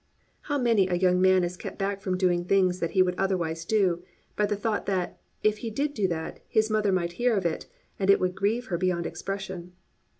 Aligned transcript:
How 0.49 0.57
many 0.57 0.87
a 0.87 0.95
young 0.95 1.21
man 1.21 1.43
is 1.43 1.55
kept 1.55 1.77
back 1.77 2.01
from 2.01 2.17
doing 2.17 2.43
things 2.43 2.79
that 2.79 2.89
he 2.97 3.03
would 3.03 3.13
otherwise 3.19 3.65
do, 3.65 4.01
by 4.35 4.47
the 4.47 4.55
thought 4.55 4.87
that, 4.87 5.19
if 5.43 5.59
he 5.59 5.69
did 5.69 5.93
do 5.93 6.07
that, 6.07 6.39
his 6.47 6.71
mother 6.71 6.91
might 6.91 7.11
hear 7.21 7.35
of 7.35 7.45
it 7.45 7.67
and 7.99 8.09
it 8.09 8.19
would 8.19 8.33
grieve 8.33 8.65
her 8.73 8.79
beyond 8.79 9.05
expression. 9.05 9.73